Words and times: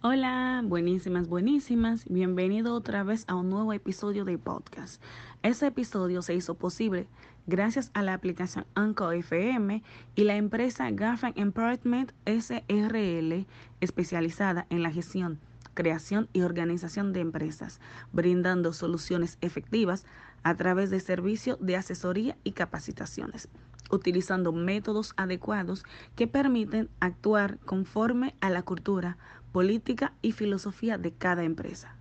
Hola, 0.00 0.62
buenísimas, 0.64 1.26
buenísimas. 1.26 2.04
Bienvenido 2.08 2.72
otra 2.72 3.02
vez 3.02 3.24
a 3.26 3.34
un 3.34 3.50
nuevo 3.50 3.72
episodio 3.72 4.24
de 4.24 4.38
podcast. 4.38 5.02
Este 5.42 5.66
episodio 5.66 6.22
se 6.22 6.36
hizo 6.36 6.54
posible 6.54 7.08
gracias 7.48 7.90
a 7.94 8.02
la 8.04 8.14
aplicación 8.14 8.64
Anchor 8.76 9.16
FM 9.16 9.82
y 10.14 10.22
la 10.22 10.36
empresa 10.36 10.88
Gaffan 10.92 11.32
Empowerment 11.34 12.12
SRL, 12.26 13.44
especializada 13.80 14.68
en 14.70 14.84
la 14.84 14.92
gestión, 14.92 15.40
creación 15.74 16.28
y 16.32 16.42
organización 16.42 17.12
de 17.12 17.18
empresas, 17.18 17.80
brindando 18.12 18.72
soluciones 18.72 19.36
efectivas 19.40 20.06
a 20.44 20.54
través 20.54 20.90
de 20.90 21.00
servicios 21.00 21.58
de 21.60 21.74
asesoría 21.74 22.36
y 22.44 22.52
capacitaciones 22.52 23.48
utilizando 23.90 24.52
métodos 24.52 25.14
adecuados 25.16 25.84
que 26.14 26.26
permiten 26.26 26.90
actuar 27.00 27.58
conforme 27.60 28.34
a 28.40 28.50
la 28.50 28.62
cultura, 28.62 29.16
política 29.52 30.12
y 30.22 30.32
filosofía 30.32 30.98
de 30.98 31.12
cada 31.12 31.44
empresa. 31.44 31.94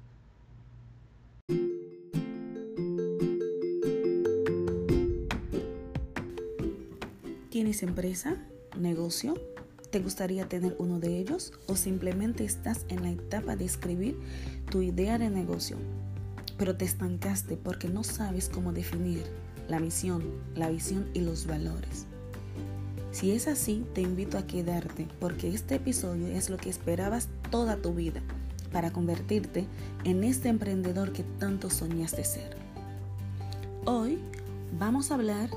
¿Tienes 7.50 7.82
empresa? 7.82 8.38
¿Negocio? 8.78 9.34
¿Te 9.90 10.00
gustaría 10.00 10.48
tener 10.48 10.76
uno 10.78 11.00
de 11.00 11.18
ellos? 11.18 11.54
¿O 11.68 11.76
simplemente 11.76 12.44
estás 12.44 12.86
en 12.90 13.02
la 13.02 13.10
etapa 13.10 13.56
de 13.56 13.66
escribir 13.66 14.16
tu 14.70 14.82
idea 14.82 15.18
de 15.18 15.30
negocio? 15.30 15.78
Pero 16.58 16.76
te 16.76 16.86
estancaste 16.86 17.58
porque 17.58 17.88
no 17.88 18.04
sabes 18.04 18.50
cómo 18.50 18.74
definir 18.74 19.24
la 19.68 19.80
misión, 19.80 20.24
la 20.56 20.70
visión 20.70 21.10
y 21.14 21.22
los 21.22 21.48
valores. 21.48 22.06
Si 23.12 23.32
es 23.32 23.48
así, 23.48 23.86
te 23.94 24.02
invito 24.02 24.38
a 24.38 24.46
quedarte 24.46 25.08
porque 25.20 25.50
este 25.50 25.76
episodio 25.76 26.28
es 26.28 26.50
lo 26.50 26.58
que 26.58 26.70
esperabas 26.70 27.30
toda 27.50 27.78
tu 27.78 27.94
vida 27.94 28.22
para 28.72 28.92
convertirte 28.92 29.66
en 30.04 30.24
este 30.24 30.50
emprendedor 30.50 31.14
que 31.14 31.24
tanto 31.24 31.70
soñaste 31.70 32.24
ser. 32.24 32.58
Hoy 33.86 34.20
vamos 34.78 35.10
a 35.10 35.16
hablar 35.16 35.50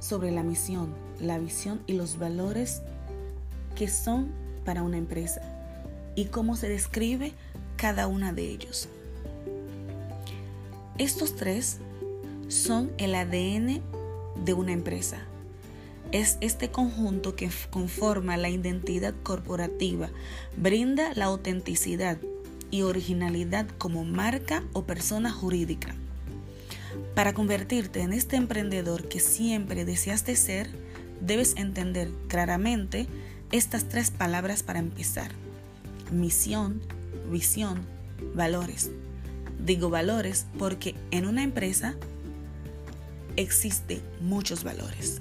sobre 0.00 0.30
la 0.30 0.42
misión, 0.42 0.92
la 1.20 1.38
visión 1.38 1.80
y 1.86 1.92
los 1.92 2.18
valores 2.18 2.82
que 3.76 3.88
son 3.88 4.28
para 4.64 4.82
una 4.82 4.98
empresa 4.98 5.40
y 6.16 6.26
cómo 6.26 6.56
se 6.56 6.68
describe 6.68 7.32
cada 7.76 8.08
una 8.08 8.32
de 8.32 8.50
ellos. 8.50 8.88
Estos 10.98 11.36
tres 11.36 11.78
son 12.48 12.90
el 12.98 13.14
ADN 13.14 13.80
de 14.44 14.52
una 14.52 14.72
empresa 14.72 15.27
es 16.12 16.38
este 16.40 16.70
conjunto 16.70 17.36
que 17.36 17.50
conforma 17.70 18.36
la 18.36 18.48
identidad 18.48 19.14
corporativa, 19.22 20.10
brinda 20.56 21.12
la 21.14 21.26
autenticidad 21.26 22.18
y 22.70 22.82
originalidad 22.82 23.66
como 23.78 24.04
marca 24.04 24.62
o 24.72 24.84
persona 24.84 25.30
jurídica. 25.30 25.94
Para 27.14 27.34
convertirte 27.34 28.00
en 28.00 28.12
este 28.12 28.36
emprendedor 28.36 29.08
que 29.08 29.20
siempre 29.20 29.84
deseaste 29.84 30.36
ser, 30.36 30.70
debes 31.20 31.54
entender 31.56 32.10
claramente 32.28 33.06
estas 33.52 33.88
tres 33.88 34.10
palabras 34.10 34.62
para 34.62 34.78
empezar. 34.78 35.30
Misión, 36.10 36.80
visión, 37.30 37.80
valores. 38.34 38.90
Digo 39.64 39.90
valores 39.90 40.46
porque 40.58 40.94
en 41.10 41.26
una 41.26 41.42
empresa 41.42 41.96
existen 43.36 44.00
muchos 44.20 44.64
valores 44.64 45.20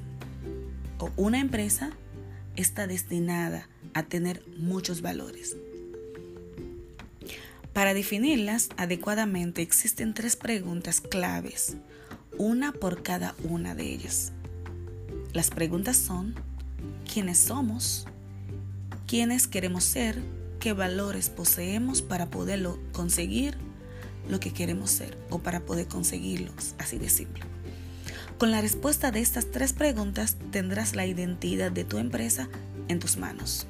o 1.00 1.12
una 1.16 1.40
empresa 1.40 1.92
está 2.56 2.88
destinada 2.88 3.67
a 3.94 4.03
tener 4.03 4.44
muchos 4.58 5.02
valores. 5.02 5.56
Para 7.73 7.94
definirlas 7.94 8.70
adecuadamente 8.78 9.62
existen 9.62 10.14
tres 10.14 10.36
preguntas 10.36 11.00
claves, 11.00 11.78
una 12.38 12.72
por 12.72 13.03
cada 13.03 13.36
una 13.44 13.75
de 13.75 13.94
ellas. 13.94 14.31
Las 15.34 15.52
preguntas 15.52 15.97
son, 15.97 16.34
¿quiénes 17.12 17.38
somos? 17.38 18.07
¿Quiénes 19.06 19.47
queremos 19.47 19.84
ser? 19.84 20.19
¿Qué 20.59 20.74
valores 20.74 21.30
poseemos 21.30 22.02
para 22.02 22.31
poderlo 22.31 22.80
conseguir 22.94 23.56
lo 24.28 24.40
que 24.40 24.52
queremos 24.52 24.90
ser 24.90 25.16
o 25.30 25.38
para 25.40 25.59
poder 25.59 25.88
conseguirlos? 25.88 26.74
Así 26.80 26.97
de 26.97 27.09
simple. 27.09 27.44
Con 28.38 28.52
la 28.52 28.62
respuesta 28.62 29.09
de 29.09 29.20
estas 29.20 29.50
tres 29.50 29.74
preguntas 29.74 30.38
tendrás 30.52 30.96
la 30.96 31.08
identidad 31.08 31.72
de 31.72 31.84
tu 31.84 31.98
empresa 31.98 32.50
en 32.88 33.00
tus 33.00 33.18
manos. 33.18 33.66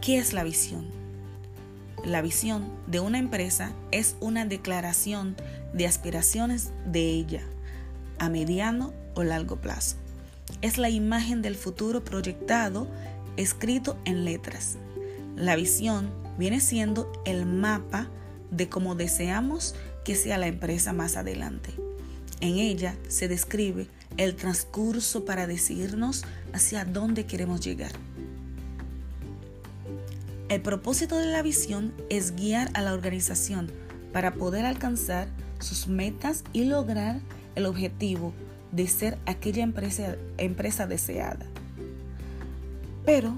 ¿Qué 0.00 0.18
es 0.18 0.32
la 0.32 0.42
visión? 0.42 0.86
La 2.04 2.22
visión 2.22 2.68
de 2.88 2.98
una 2.98 3.18
empresa 3.18 3.72
es 3.92 4.16
una 4.18 4.46
declaración 4.46 5.36
de 5.72 5.86
aspiraciones 5.86 6.72
de 6.86 7.10
ella 7.10 7.42
a 8.18 8.28
mediano 8.28 8.92
o 9.14 9.22
largo 9.22 9.60
plazo. 9.60 9.94
Es 10.60 10.76
la 10.76 10.90
imagen 10.90 11.40
del 11.40 11.54
futuro 11.54 12.04
proyectado 12.04 12.88
escrito 13.36 13.96
en 14.04 14.24
letras. 14.24 14.76
La 15.36 15.54
visión 15.54 16.10
viene 16.36 16.58
siendo 16.58 17.12
el 17.24 17.46
mapa 17.46 18.08
de 18.50 18.68
cómo 18.68 18.96
deseamos 18.96 19.76
que 20.04 20.16
sea 20.16 20.36
la 20.36 20.48
empresa 20.48 20.92
más 20.92 21.16
adelante. 21.16 21.83
En 22.44 22.58
ella 22.58 22.94
se 23.08 23.26
describe 23.26 23.88
el 24.18 24.36
transcurso 24.36 25.24
para 25.24 25.46
decirnos 25.46 26.24
hacia 26.52 26.84
dónde 26.84 27.24
queremos 27.24 27.62
llegar. 27.62 27.92
El 30.50 30.60
propósito 30.60 31.16
de 31.16 31.24
la 31.24 31.40
visión 31.40 31.94
es 32.10 32.36
guiar 32.36 32.70
a 32.74 32.82
la 32.82 32.92
organización 32.92 33.72
para 34.12 34.34
poder 34.34 34.66
alcanzar 34.66 35.26
sus 35.58 35.88
metas 35.88 36.44
y 36.52 36.64
lograr 36.64 37.18
el 37.54 37.64
objetivo 37.64 38.34
de 38.72 38.88
ser 38.88 39.16
aquella 39.24 39.62
empresa, 39.62 40.16
empresa 40.36 40.86
deseada. 40.86 41.46
Pero 43.06 43.32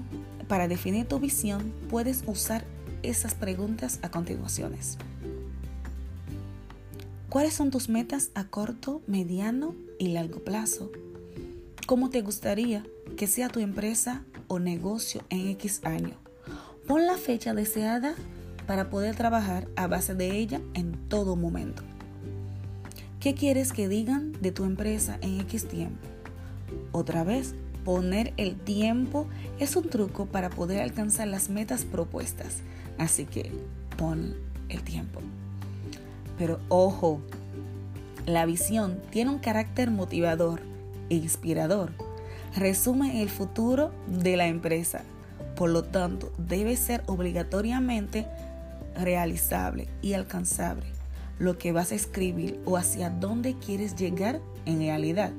para 0.49 0.67
definir 0.67 1.07
tu 1.07 1.17
visión 1.17 1.71
puedes 1.89 2.25
usar 2.27 2.65
esas 3.03 3.35
preguntas 3.35 3.99
a 4.01 4.11
continuaciones. 4.11 4.97
¿Cuáles 7.37 7.53
son 7.53 7.69
tus 7.69 7.87
metas 7.87 8.31
a 8.33 8.45
corto, 8.45 9.03
mediano 9.05 9.75
y 9.99 10.07
largo 10.07 10.43
plazo? 10.43 10.91
¿Cómo 11.85 12.09
te 12.09 12.23
gustaría 12.23 12.83
que 13.15 13.27
sea 13.27 13.47
tu 13.47 13.59
empresa 13.59 14.23
o 14.47 14.57
negocio 14.57 15.21
en 15.29 15.49
X 15.49 15.81
año? 15.83 16.15
Pon 16.87 17.05
la 17.05 17.15
fecha 17.15 17.53
deseada 17.53 18.15
para 18.65 18.89
poder 18.89 19.15
trabajar 19.15 19.67
a 19.75 19.85
base 19.85 20.15
de 20.15 20.35
ella 20.35 20.61
en 20.73 20.93
todo 21.09 21.35
momento. 21.35 21.83
¿Qué 23.19 23.35
quieres 23.35 23.71
que 23.71 23.87
digan 23.87 24.31
de 24.41 24.51
tu 24.51 24.63
empresa 24.63 25.19
en 25.21 25.39
X 25.41 25.67
tiempo? 25.67 26.07
Otra 26.91 27.23
vez, 27.23 27.53
poner 27.85 28.33
el 28.37 28.55
tiempo 28.55 29.27
es 29.59 29.75
un 29.75 29.87
truco 29.91 30.25
para 30.25 30.49
poder 30.49 30.81
alcanzar 30.81 31.27
las 31.27 31.49
metas 31.49 31.85
propuestas. 31.85 32.63
Así 32.97 33.25
que 33.25 33.51
pon 33.95 34.33
el 34.69 34.81
tiempo. 34.81 35.21
Pero 36.37 36.59
ojo, 36.69 37.19
la 38.25 38.45
visión 38.45 38.99
tiene 39.09 39.31
un 39.31 39.39
carácter 39.39 39.89
motivador 39.91 40.61
e 41.09 41.15
inspirador. 41.15 41.91
Resume 42.55 43.21
el 43.21 43.29
futuro 43.29 43.91
de 44.07 44.37
la 44.37 44.47
empresa. 44.47 45.03
Por 45.55 45.69
lo 45.69 45.83
tanto, 45.83 46.31
debe 46.37 46.75
ser 46.75 47.03
obligatoriamente 47.07 48.27
realizable 48.95 49.87
y 50.01 50.13
alcanzable 50.13 50.85
lo 51.39 51.57
que 51.57 51.71
vas 51.71 51.91
a 51.91 51.95
escribir 51.95 52.59
o 52.65 52.77
hacia 52.77 53.09
dónde 53.09 53.55
quieres 53.57 53.95
llegar 53.95 54.39
en 54.65 54.79
realidad. 54.79 55.31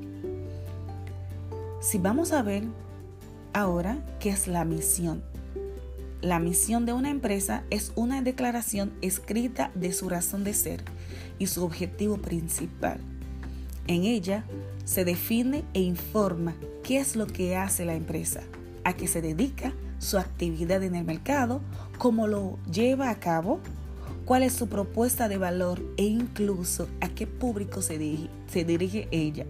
Si 1.81 1.97
vamos 1.97 2.31
a 2.31 2.41
ver 2.41 2.63
ahora 3.53 3.97
qué 4.19 4.29
es 4.29 4.47
la 4.47 4.65
misión. 4.65 5.23
La 6.21 6.39
misión 6.39 6.85
de 6.85 6.91
una 6.91 7.09
empresa 7.09 7.63
es 7.69 7.93
una 7.95 8.21
declaración 8.21 8.91
escrita 9.01 9.71
de 9.73 9.93
su 9.93 10.09
razón 10.09 10.43
de 10.43 10.53
ser 10.53 10.83
y 11.37 11.47
su 11.47 11.63
objetivo 11.63 12.17
principal. 12.17 12.99
En 13.87 14.03
ella 14.03 14.43
se 14.83 15.05
define 15.05 15.63
e 15.73 15.79
informa 15.79 16.55
qué 16.83 16.99
es 16.99 17.15
lo 17.15 17.25
que 17.25 17.55
hace 17.55 17.85
la 17.85 17.95
empresa, 17.95 18.41
a 18.83 18.93
qué 18.93 19.07
se 19.07 19.21
dedica, 19.21 19.73
su 19.99 20.17
actividad 20.17 20.83
en 20.83 20.95
el 20.95 21.05
mercado, 21.05 21.61
cómo 21.97 22.27
lo 22.27 22.59
lleva 22.69 23.11
a 23.11 23.19
cabo, 23.19 23.61
cuál 24.25 24.43
es 24.43 24.51
su 24.51 24.67
propuesta 24.67 25.29
de 25.29 25.37
valor 25.37 25.81
e 25.95 26.03
incluso 26.03 26.89
a 26.99 27.07
qué 27.07 27.27
público 27.27 27.81
se 27.81 27.97
dirige, 27.97 28.29
se 28.51 28.65
dirige 28.65 29.07
ella. 29.11 29.45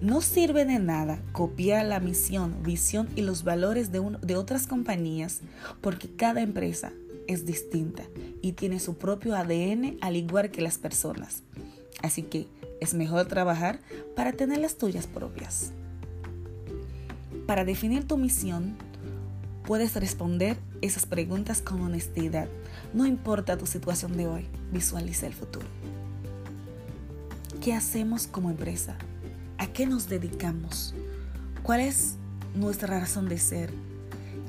No 0.00 0.20
sirve 0.20 0.64
de 0.64 0.78
nada 0.78 1.20
copiar 1.32 1.84
la 1.84 1.98
misión, 1.98 2.62
visión 2.62 3.08
y 3.16 3.22
los 3.22 3.42
valores 3.42 3.90
de, 3.90 4.00
de 4.22 4.36
otras 4.36 4.66
compañías 4.66 5.40
porque 5.80 6.08
cada 6.08 6.40
empresa 6.40 6.92
es 7.26 7.44
distinta 7.44 8.04
y 8.40 8.52
tiene 8.52 8.78
su 8.78 8.96
propio 8.96 9.34
ADN 9.34 9.98
al 10.00 10.16
igual 10.16 10.50
que 10.50 10.62
las 10.62 10.78
personas. 10.78 11.42
Así 12.00 12.22
que 12.22 12.46
es 12.80 12.94
mejor 12.94 13.26
trabajar 13.26 13.80
para 14.14 14.32
tener 14.32 14.58
las 14.58 14.76
tuyas 14.76 15.06
propias. 15.06 15.72
Para 17.46 17.64
definir 17.64 18.06
tu 18.06 18.16
misión, 18.16 18.76
puedes 19.64 19.94
responder 19.96 20.56
esas 20.80 21.06
preguntas 21.06 21.60
con 21.60 21.80
honestidad. 21.80 22.48
No 22.94 23.04
importa 23.04 23.58
tu 23.58 23.66
situación 23.66 24.16
de 24.16 24.28
hoy, 24.28 24.46
visualiza 24.72 25.26
el 25.26 25.34
futuro. 25.34 25.66
¿Qué 27.60 27.74
hacemos 27.74 28.26
como 28.26 28.50
empresa? 28.50 28.96
¿A 29.58 29.66
qué 29.66 29.86
nos 29.86 30.08
dedicamos? 30.08 30.94
¿Cuál 31.62 31.80
es 31.80 32.16
nuestra 32.54 33.00
razón 33.00 33.28
de 33.28 33.38
ser? 33.38 33.70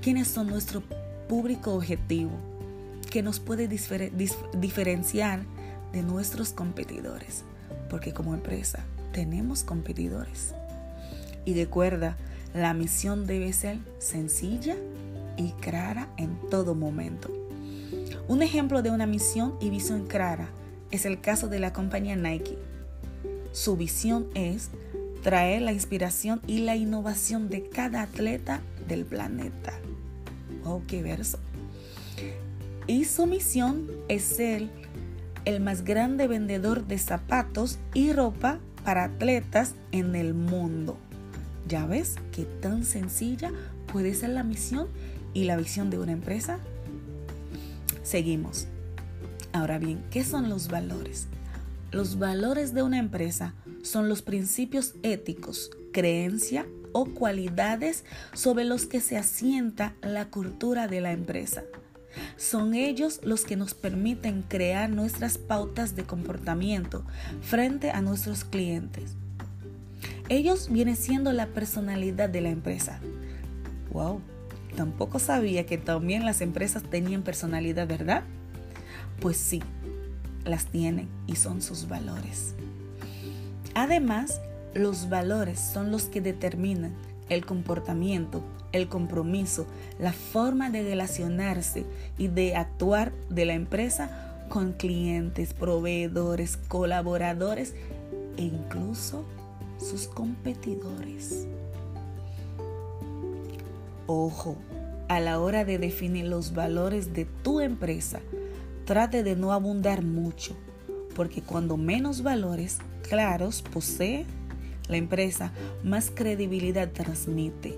¿Quiénes 0.01 0.27
son 0.27 0.47
nuestro 0.47 0.83
público 1.27 1.73
objetivo? 1.73 2.31
que 3.09 3.23
nos 3.23 3.39
puede 3.39 3.67
diferenciar 3.67 5.41
de 5.91 6.03
nuestros 6.03 6.53
competidores? 6.53 7.43
Porque 7.89 8.13
como 8.13 8.33
empresa 8.33 8.85
tenemos 9.11 9.63
competidores. 9.63 10.53
Y 11.45 11.55
recuerda, 11.55 12.17
la 12.53 12.73
misión 12.73 13.25
debe 13.25 13.51
ser 13.53 13.79
sencilla 13.97 14.75
y 15.37 15.51
clara 15.53 16.07
en 16.17 16.37
todo 16.49 16.75
momento. 16.75 17.31
Un 18.27 18.43
ejemplo 18.43 18.83
de 18.83 18.91
una 18.91 19.07
misión 19.07 19.55
y 19.59 19.71
visión 19.71 20.05
clara 20.05 20.49
es 20.91 21.05
el 21.05 21.19
caso 21.19 21.47
de 21.47 21.59
la 21.59 21.73
compañía 21.73 22.15
Nike. 22.15 22.57
Su 23.51 23.75
visión 23.75 24.27
es 24.35 24.69
traer 25.21 25.61
la 25.61 25.73
inspiración 25.73 26.41
y 26.47 26.59
la 26.59 26.75
innovación 26.75 27.49
de 27.49 27.67
cada 27.69 28.01
atleta 28.01 28.61
del 28.87 29.05
planeta. 29.05 29.73
¡Oh, 30.65 30.81
qué 30.87 31.01
verso! 31.01 31.39
Y 32.87 33.05
su 33.05 33.25
misión 33.25 33.87
es 34.07 34.23
ser 34.23 34.69
el 35.45 35.61
más 35.61 35.83
grande 35.83 36.27
vendedor 36.27 36.87
de 36.87 36.97
zapatos 36.97 37.79
y 37.93 38.13
ropa 38.13 38.59
para 38.83 39.05
atletas 39.05 39.75
en 39.91 40.15
el 40.15 40.33
mundo. 40.33 40.97
Ya 41.67 41.85
ves 41.85 42.15
qué 42.31 42.45
tan 42.45 42.83
sencilla 42.83 43.51
puede 43.91 44.13
ser 44.13 44.31
la 44.31 44.43
misión 44.43 44.87
y 45.33 45.43
la 45.43 45.57
visión 45.57 45.89
de 45.89 45.99
una 45.99 46.13
empresa. 46.13 46.59
Seguimos. 48.03 48.67
Ahora 49.53 49.77
bien, 49.77 50.03
¿qué 50.09 50.23
son 50.23 50.49
los 50.49 50.67
valores? 50.67 51.27
Los 51.91 52.19
valores 52.19 52.75
de 52.75 52.83
una 52.83 52.99
empresa 52.99 53.55
son 53.81 54.09
los 54.09 54.21
principios 54.21 54.93
éticos, 55.01 55.71
creencia 55.91 56.67
o 56.91 57.05
cualidades 57.05 58.05
sobre 58.33 58.63
los 58.63 58.85
que 58.85 59.01
se 59.01 59.17
asienta 59.17 59.95
la 60.01 60.29
cultura 60.29 60.87
de 60.87 61.01
la 61.01 61.11
empresa. 61.11 61.63
Son 62.37 62.75
ellos 62.75 63.21
los 63.23 63.43
que 63.43 63.55
nos 63.55 63.73
permiten 63.73 64.43
crear 64.43 64.91
nuestras 64.91 65.39
pautas 65.39 65.95
de 65.95 66.03
comportamiento 66.03 67.05
frente 67.41 67.89
a 67.89 68.01
nuestros 68.01 68.43
clientes. 68.43 69.15
Ellos 70.29 70.69
vienen 70.71 70.95
siendo 70.95 71.31
la 71.33 71.47
personalidad 71.47 72.29
de 72.29 72.41
la 72.41 72.49
empresa. 72.49 72.99
¡Wow! 73.91 74.21
Tampoco 74.75 75.17
sabía 75.17 75.65
que 75.65 75.79
también 75.79 76.23
las 76.23 76.41
empresas 76.41 76.83
tenían 76.83 77.23
personalidad, 77.23 77.87
¿verdad? 77.87 78.23
Pues 79.19 79.37
sí, 79.37 79.63
las 80.49 80.65
tienen 80.65 81.07
y 81.27 81.35
son 81.35 81.61
sus 81.61 81.87
valores. 81.87 82.55
Además, 83.75 84.41
los 84.73 85.09
valores 85.09 85.59
son 85.59 85.91
los 85.91 86.05
que 86.05 86.21
determinan 86.21 86.93
el 87.29 87.45
comportamiento, 87.45 88.43
el 88.71 88.87
compromiso, 88.87 89.67
la 89.99 90.13
forma 90.13 90.69
de 90.69 90.83
relacionarse 90.83 91.85
y 92.17 92.27
de 92.27 92.55
actuar 92.55 93.11
de 93.29 93.45
la 93.45 93.53
empresa 93.53 94.45
con 94.49 94.73
clientes, 94.73 95.53
proveedores, 95.53 96.57
colaboradores 96.57 97.73
e 98.37 98.43
incluso 98.43 99.23
sus 99.77 100.07
competidores. 100.07 101.47
Ojo, 104.07 104.57
a 105.07 105.19
la 105.19 105.39
hora 105.39 105.65
de 105.65 105.77
definir 105.77 106.25
los 106.25 106.53
valores 106.53 107.13
de 107.13 107.25
tu 107.25 107.61
empresa, 107.61 108.21
trate 108.89 109.21
de 109.21 109.35
no 109.35 109.53
abundar 109.53 110.03
mucho, 110.03 110.57
porque 111.13 111.43
cuando 111.43 111.77
menos 111.77 112.23
valores 112.23 112.79
claros 113.07 113.61
posee 113.61 114.25
la 114.87 114.97
empresa, 114.97 115.51
más 115.83 116.09
credibilidad 116.09 116.89
transmite 116.91 117.77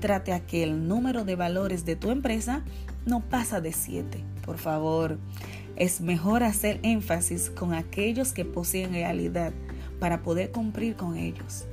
trate 0.00 0.32
a 0.32 0.38
que 0.46 0.62
el 0.62 0.86
número 0.86 1.24
de 1.24 1.34
valores 1.34 1.84
de 1.84 1.96
tu 1.96 2.12
empresa 2.12 2.62
no 3.06 3.20
pasa 3.20 3.60
de 3.60 3.72
7. 3.72 4.22
Por 4.44 4.56
favor, 4.58 5.18
es 5.74 6.00
mejor 6.00 6.44
hacer 6.44 6.78
énfasis 6.84 7.50
con 7.50 7.74
aquellos 7.74 8.32
que 8.32 8.44
poseen 8.44 8.92
realidad 8.92 9.52
para 9.98 10.22
poder 10.22 10.52
cumplir 10.52 10.94
con 10.94 11.16
ellos. 11.16 11.64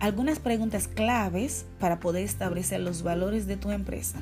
Algunas 0.00 0.38
preguntas 0.38 0.88
claves 0.88 1.66
para 1.78 2.00
poder 2.00 2.24
establecer 2.24 2.80
los 2.80 3.02
valores 3.02 3.46
de 3.46 3.58
tu 3.58 3.72
empresa. 3.72 4.20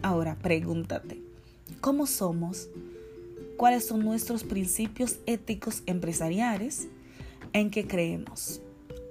Ahora, 0.00 0.36
pregúntate, 0.40 1.27
¿cómo 1.80 2.06
somos? 2.06 2.68
¿Cuáles 3.56 3.86
son 3.86 4.04
nuestros 4.04 4.44
principios 4.44 5.18
éticos 5.26 5.82
empresariales? 5.86 6.88
¿En 7.52 7.70
qué 7.70 7.86
creemos? 7.86 8.60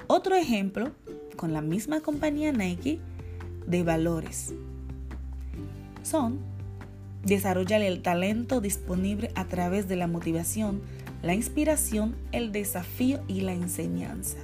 Otro 0.07 0.35
ejemplo, 0.35 0.91
con 1.35 1.53
la 1.53 1.61
misma 1.61 2.01
compañía 2.01 2.51
Nike, 2.51 2.99
de 3.65 3.83
valores. 3.83 4.53
Son 6.03 6.39
desarrollar 7.23 7.81
el 7.81 8.01
talento 8.01 8.61
disponible 8.61 9.31
a 9.35 9.45
través 9.45 9.87
de 9.87 9.97
la 9.97 10.07
motivación, 10.07 10.81
la 11.21 11.33
inspiración, 11.33 12.15
el 12.31 12.51
desafío 12.51 13.19
y 13.27 13.41
la 13.41 13.53
enseñanza. 13.53 14.37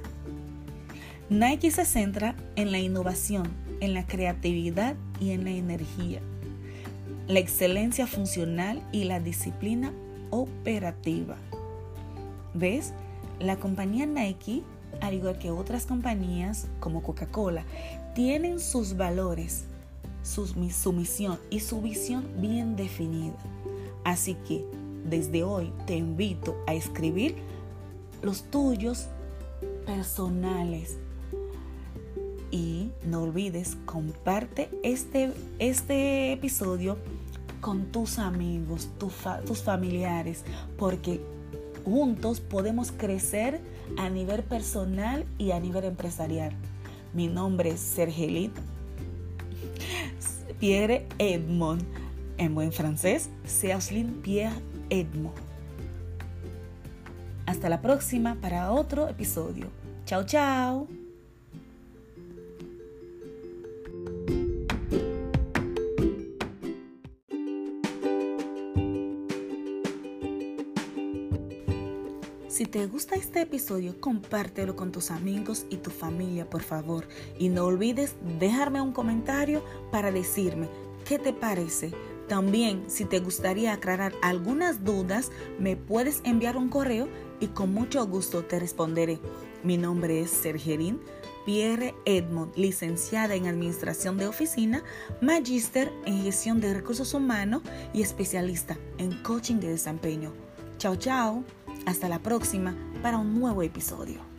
Nike 1.30 1.70
se 1.70 1.86
centra 1.86 2.36
en 2.56 2.70
la 2.70 2.78
innovación, 2.78 3.48
en 3.80 3.94
la 3.94 4.06
creatividad 4.06 4.96
y 5.20 5.30
en 5.30 5.44
la 5.44 5.50
energía, 5.50 6.20
la 7.26 7.38
excelencia 7.38 8.06
funcional 8.06 8.82
y 8.92 9.04
la 9.04 9.20
disciplina 9.20 9.92
operativa. 10.30 11.36
¿Ves? 12.52 12.92
La 13.40 13.56
compañía 13.56 14.06
Nike, 14.06 14.62
al 15.00 15.14
igual 15.14 15.38
que 15.38 15.50
otras 15.50 15.86
compañías 15.86 16.68
como 16.80 17.02
Coca-Cola, 17.02 17.64
tienen 18.14 18.60
sus 18.60 18.96
valores, 18.96 19.64
su, 20.22 20.92
misión 20.92 21.38
y 21.50 21.60
su 21.60 21.80
visión 21.80 22.26
bien 22.38 22.76
definida. 22.76 23.36
Así 24.04 24.36
que 24.46 24.64
desde 25.04 25.42
hoy 25.42 25.72
te 25.86 25.96
invito 25.96 26.56
a 26.66 26.74
escribir 26.74 27.36
los 28.22 28.44
tuyos 28.44 29.08
personales. 29.86 30.98
Y 32.54 32.92
no 33.04 33.24
olvides, 33.24 33.76
comparte 33.84 34.70
este, 34.84 35.32
este 35.58 36.32
episodio 36.32 36.96
con 37.60 37.86
tus 37.86 38.20
amigos, 38.20 38.90
tus 38.96 39.62
familiares, 39.62 40.44
porque 40.78 41.20
juntos 41.84 42.38
podemos 42.38 42.92
crecer 42.92 43.60
a 43.98 44.08
nivel 44.08 44.44
personal 44.44 45.26
y 45.36 45.50
a 45.50 45.58
nivel 45.58 45.82
empresarial. 45.82 46.52
Mi 47.12 47.26
nombre 47.26 47.70
es 47.70 47.80
Sergelit 47.80 48.52
Pierre 50.60 51.08
Edmond. 51.18 51.82
En 52.38 52.54
buen 52.54 52.70
francés, 52.70 53.30
Sergeline 53.44 54.22
Pierre 54.22 54.54
Edmond. 54.90 55.34
Hasta 57.46 57.68
la 57.68 57.82
próxima 57.82 58.36
para 58.36 58.70
otro 58.70 59.08
episodio. 59.08 59.66
Chao, 60.06 60.22
chao. 60.24 61.03
Si 72.54 72.66
te 72.66 72.86
gusta 72.86 73.16
este 73.16 73.40
episodio, 73.40 74.00
compártelo 74.00 74.76
con 74.76 74.92
tus 74.92 75.10
amigos 75.10 75.66
y 75.70 75.78
tu 75.78 75.90
familia, 75.90 76.48
por 76.48 76.62
favor. 76.62 77.08
Y 77.36 77.48
no 77.48 77.64
olvides 77.64 78.14
dejarme 78.38 78.80
un 78.80 78.92
comentario 78.92 79.60
para 79.90 80.12
decirme 80.12 80.68
qué 81.04 81.18
te 81.18 81.32
parece. 81.32 81.90
También, 82.28 82.84
si 82.86 83.06
te 83.06 83.18
gustaría 83.18 83.72
aclarar 83.72 84.12
algunas 84.22 84.84
dudas, 84.84 85.32
me 85.58 85.74
puedes 85.74 86.20
enviar 86.22 86.56
un 86.56 86.68
correo 86.68 87.08
y 87.40 87.48
con 87.48 87.74
mucho 87.74 88.06
gusto 88.06 88.44
te 88.44 88.60
responderé. 88.60 89.18
Mi 89.64 89.76
nombre 89.76 90.20
es 90.20 90.30
Sergerín 90.30 91.00
Pierre 91.44 91.96
Edmond, 92.04 92.54
licenciada 92.54 93.34
en 93.34 93.48
Administración 93.48 94.16
de 94.16 94.28
Oficina, 94.28 94.84
magíster 95.20 95.90
en 96.06 96.22
Gestión 96.22 96.60
de 96.60 96.72
Recursos 96.72 97.14
Humanos 97.14 97.62
y 97.92 98.02
especialista 98.02 98.78
en 98.98 99.10
Coaching 99.24 99.56
de 99.56 99.70
Desempeño. 99.70 100.32
Chao, 100.78 100.94
chao. 100.94 101.42
Hasta 101.86 102.08
la 102.08 102.18
próxima 102.18 102.74
para 103.02 103.18
un 103.18 103.38
nuevo 103.38 103.62
episodio. 103.62 104.33